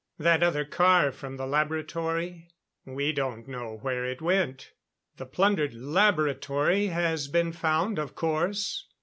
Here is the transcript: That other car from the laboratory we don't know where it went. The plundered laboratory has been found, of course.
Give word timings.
That 0.17 0.41
other 0.41 0.65
car 0.65 1.11
from 1.11 1.37
the 1.37 1.45
laboratory 1.45 2.47
we 2.85 3.11
don't 3.11 3.47
know 3.47 3.77
where 3.83 4.03
it 4.03 4.19
went. 4.19 4.71
The 5.17 5.27
plundered 5.27 5.75
laboratory 5.75 6.87
has 6.87 7.27
been 7.27 7.51
found, 7.51 7.99
of 7.99 8.15
course. 8.15 8.87